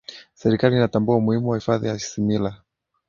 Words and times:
serikali 0.41 0.75
inatambua 0.75 1.15
umuhimu 1.17 1.49
wa 1.49 1.57
hifadhi 1.57 1.87
ya 1.87 1.95
isimila 1.95 2.61